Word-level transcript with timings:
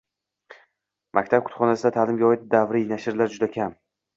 Maktab 1.17 1.45
kutubxonasida 1.49 1.93
ta’limga 1.99 2.27
oid 2.33 2.49
davriy 2.57 2.89
nashrlar 2.95 3.35
juda 3.37 3.53
kam. 3.59 3.79